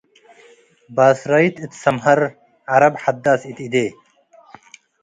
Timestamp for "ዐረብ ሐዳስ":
2.71-3.41